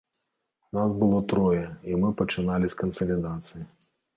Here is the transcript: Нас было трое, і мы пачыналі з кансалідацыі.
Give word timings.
Нас 0.77 0.95
было 1.03 1.19
трое, 1.33 1.61
і 1.91 1.99
мы 2.05 2.09
пачыналі 2.23 2.65
з 2.75 2.81
кансалідацыі. 2.83 3.63